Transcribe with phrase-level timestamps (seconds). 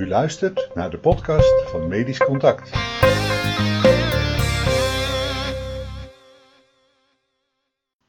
[0.00, 2.70] U luistert naar de podcast van Medisch Contact.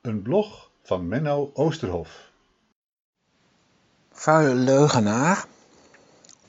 [0.02, 2.32] Een blog van Menno Oosterhof.
[4.12, 5.46] Vuile leugenaar.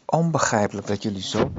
[0.04, 1.52] Onbegrijpelijk dat jullie zo.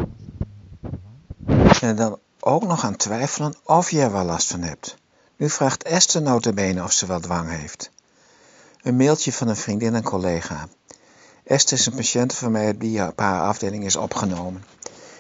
[1.81, 4.97] En dan ook nog aan twijfelen of je er wel last van hebt.
[5.36, 7.91] Nu vraagt Esther notabene of ze wel dwang heeft.
[8.81, 10.68] Een mailtje van een vriendin en collega.
[11.44, 14.64] Esther is een patiënt van mij die op haar afdeling is opgenomen.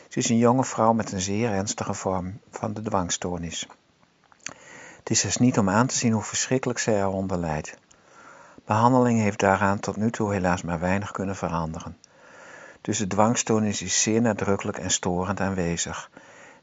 [0.09, 3.67] Ze is een jonge vrouw met een zeer ernstige vorm van de dwangstoornis.
[4.97, 7.77] Het is dus niet om aan te zien hoe verschrikkelijk zij eronder lijdt.
[8.65, 11.97] Behandeling heeft daaraan tot nu toe helaas maar weinig kunnen veranderen.
[12.81, 16.09] Dus de dwangstoornis is zeer nadrukkelijk en storend aanwezig.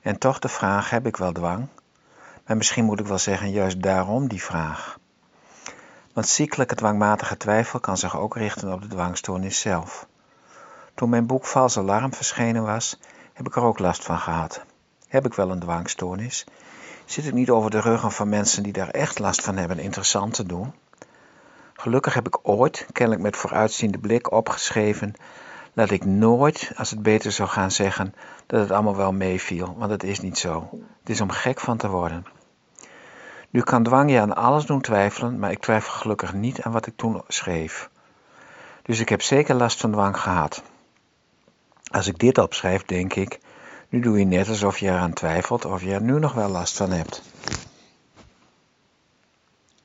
[0.00, 1.66] En toch de vraag: heb ik wel dwang?
[2.47, 4.98] Maar misschien moet ik wel zeggen, juist daarom die vraag.
[6.12, 10.06] Want ziekelijke dwangmatige twijfel kan zich ook richten op de dwangstoornis zelf.
[10.95, 12.98] Toen mijn boek Vals Alarm verschenen was,
[13.33, 14.64] heb ik er ook last van gehad.
[15.08, 16.47] Heb ik wel een dwangstoornis?
[17.05, 20.34] Zit het niet over de ruggen van mensen die daar echt last van hebben interessant
[20.34, 20.72] te doen?
[21.75, 25.14] Gelukkig heb ik ooit, kennelijk met vooruitziende blik, opgeschreven
[25.72, 28.14] dat ik nooit, als het beter zou gaan zeggen,
[28.47, 30.69] dat het allemaal wel meeviel, want het is niet zo.
[31.00, 32.27] Het is om gek van te worden.
[33.51, 36.87] Nu kan dwang je aan alles doen twijfelen, maar ik twijfel gelukkig niet aan wat
[36.87, 37.91] ik toen schreef.
[38.83, 40.62] Dus ik heb zeker last van dwang gehad.
[41.91, 43.41] Als ik dit opschrijf, denk ik,
[43.89, 46.77] nu doe je net alsof je eraan twijfelt of je er nu nog wel last
[46.77, 47.23] van hebt.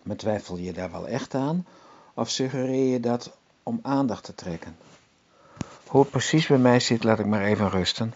[0.04, 1.66] Maar twijfel je daar wel echt aan
[2.14, 4.78] of suggereer je dat om aandacht te trekken?
[5.88, 8.14] Hoe het precies bij mij zit, laat ik maar even rusten,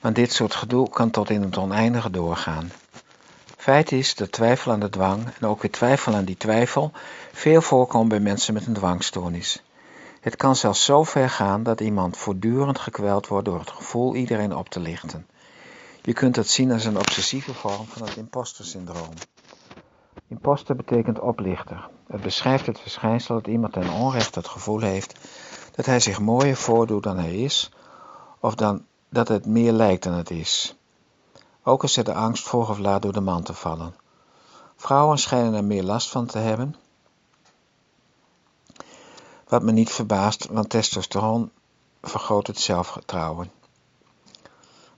[0.00, 2.70] want dit soort gedoe kan tot in het oneindige doorgaan.
[3.60, 6.92] Feit is dat twijfel aan de dwang en ook weer twijfel aan die twijfel
[7.32, 9.62] veel voorkomt bij mensen met een dwangstoornis.
[10.20, 14.56] Het kan zelfs zo ver gaan dat iemand voortdurend gekweld wordt door het gevoel iedereen
[14.56, 15.26] op te lichten.
[16.02, 19.14] Je kunt het zien als een obsessieve vorm van het impostersyndroom.
[20.28, 21.88] Imposter betekent oplichter.
[22.06, 25.14] Het beschrijft het verschijnsel dat iemand ten onrechte het gevoel heeft
[25.74, 27.70] dat hij zich mooier voordoet dan hij is,
[28.38, 30.74] of dan dat het meer lijkt dan het is.
[31.62, 33.94] Ook is er de angst vroeg of laat door de man te vallen.
[34.76, 36.76] Vrouwen schijnen er meer last van te hebben,
[39.48, 41.50] wat me niet verbaast, want testosteron
[42.02, 43.50] vergroot het zelfvertrouwen.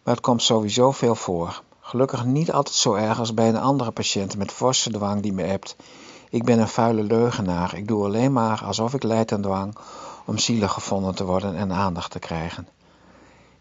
[0.03, 1.63] Maar het komt sowieso veel voor.
[1.81, 5.43] Gelukkig niet altijd zo erg als bij een andere patiënt met forse dwang die me
[5.43, 5.77] hebt.
[6.31, 7.75] Ik ben een vuile leugenaar.
[7.75, 9.77] Ik doe alleen maar alsof ik lijd aan dwang
[10.27, 12.69] om zielig gevonden te worden en aandacht te krijgen.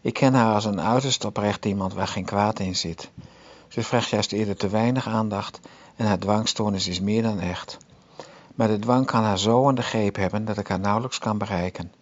[0.04, 3.10] Ik ken haar als een uiterst oprecht iemand waar geen kwaad in zit.
[3.68, 5.60] Ze vraagt juist eerder te weinig aandacht
[5.96, 7.78] en haar dwangstoornis is meer dan echt.
[8.54, 11.38] Maar de dwang kan haar zo aan de greep hebben dat ik haar nauwelijks kan
[11.38, 11.92] bereiken.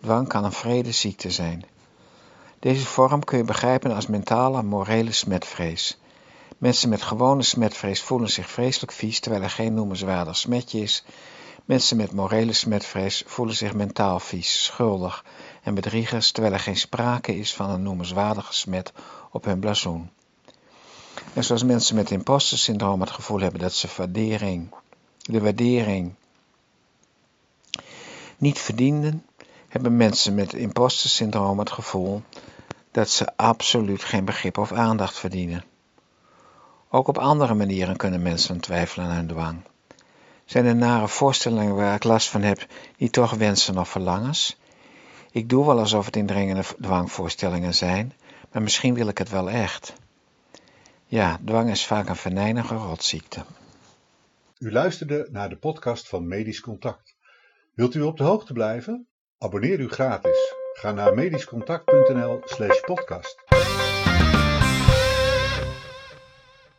[0.00, 1.64] Dwang kan een vredeziekte zijn.
[2.58, 5.98] Deze vorm kun je begrijpen als mentale morele smetvrees.
[6.58, 11.04] Mensen met gewone smetvrees voelen zich vreselijk vies terwijl er geen noemenswaardig smetje is.
[11.64, 15.24] Mensen met morele smetvrees voelen zich mentaal vies, schuldig
[15.64, 18.92] en bedriegers terwijl er geen sprake is van een noemenswaardige smet
[19.30, 20.10] op hun blazoen.
[21.32, 24.74] En zoals mensen met imposter syndroom het gevoel hebben dat ze waardering,
[25.22, 26.14] de waardering
[28.38, 29.26] niet verdienden,
[29.68, 32.22] hebben mensen met imposter syndroom het gevoel
[32.90, 35.64] dat ze absoluut geen begrip of aandacht verdienen.
[36.88, 39.62] Ook op andere manieren kunnen mensen twijfelen aan hun dwang.
[40.44, 44.56] Zijn er nare voorstellingen waar ik last van heb, niet toch wensen of verlangens?
[45.34, 48.12] Ik doe wel alsof het indringende dwangvoorstellingen zijn,
[48.52, 49.94] maar misschien wil ik het wel echt.
[51.06, 53.44] Ja, dwang is vaak een venijnige rotziekte.
[54.58, 57.16] U luisterde naar de podcast van Medisch Contact.
[57.74, 59.06] Wilt u op de hoogte blijven?
[59.38, 60.54] Abonneer u gratis.
[60.72, 63.44] Ga naar medischcontact.nl/podcast.